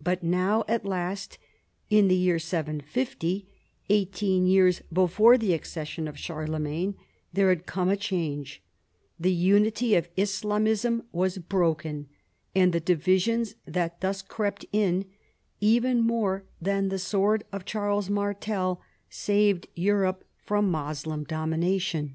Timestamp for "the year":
2.06-2.38